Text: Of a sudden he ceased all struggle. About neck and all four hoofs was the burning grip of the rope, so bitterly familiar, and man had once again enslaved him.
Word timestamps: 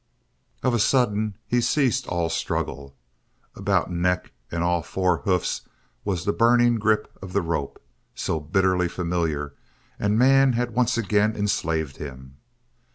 Of 0.63 0.73
a 0.73 0.79
sudden 0.79 1.35
he 1.45 1.61
ceased 1.61 2.07
all 2.07 2.27
struggle. 2.31 2.95
About 3.55 3.91
neck 3.91 4.31
and 4.49 4.63
all 4.63 4.81
four 4.81 5.17
hoofs 5.19 5.61
was 6.03 6.25
the 6.25 6.33
burning 6.33 6.77
grip 6.79 7.15
of 7.21 7.33
the 7.33 7.41
rope, 7.43 7.79
so 8.15 8.39
bitterly 8.39 8.87
familiar, 8.87 9.53
and 9.99 10.17
man 10.17 10.53
had 10.53 10.73
once 10.73 10.97
again 10.97 11.35
enslaved 11.35 11.97
him. 11.97 12.37